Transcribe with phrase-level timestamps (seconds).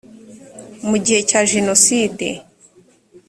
[0.89, 2.27] mu gihe cya jenoside